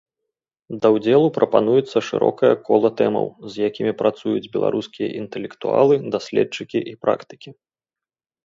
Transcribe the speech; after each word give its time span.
Да 0.83 0.87
ўдзелу 0.95 1.27
прапануецца 1.37 1.97
шырокае 2.07 2.49
кола 2.69 2.89
тэмаў, 3.01 3.27
з 3.55 3.69
якімі 3.69 3.93
працуюць 4.01 4.49
беларускія 4.57 5.09
інтэлектуалы, 5.21 5.95
даследчыкі 6.17 6.79
і 6.95 6.97
практыкі. 7.07 7.49